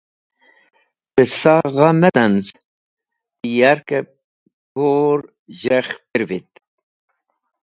Qẽsaẽ 1.15 1.65
gha 1.75 1.89
me 1.99 2.09
tanz 2.15 2.45
ti 3.39 3.49
yarkẽb 3.59 4.07
kur 4.73 5.19
zhẽrekh 5.59 5.95
peivit 6.11 6.49